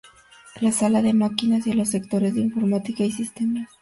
Sala 0.71 1.03
de 1.03 1.13
máquinas, 1.13 1.67
y 1.67 1.73
los 1.73 1.89
sectores 1.89 2.33
de 2.33 2.41
informática 2.41 3.03
y 3.03 3.11
sistemas. 3.11 3.69